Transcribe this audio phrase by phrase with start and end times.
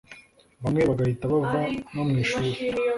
[0.63, 1.59] bamwe bagahita bava
[1.93, 2.51] no mu ishuri